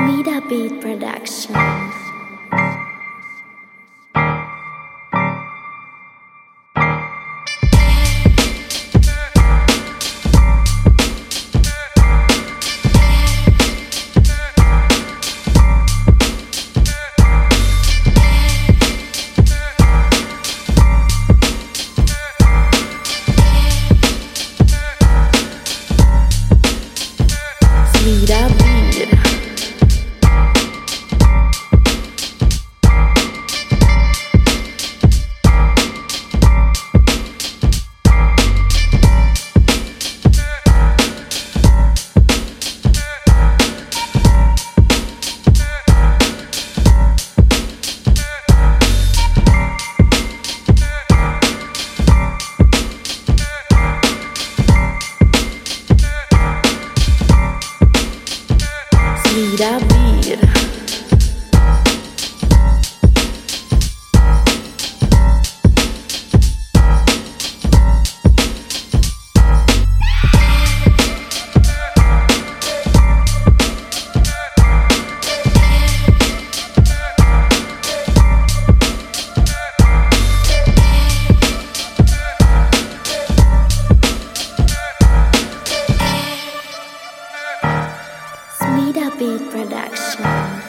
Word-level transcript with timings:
Smida 0.00 0.40
Beat 0.48 0.80
Production. 0.80 1.54
Smida 27.92 28.48
Beat. 28.56 29.19
Smida 59.30 59.78
Beat. 59.86 60.49
Production. 89.48 90.59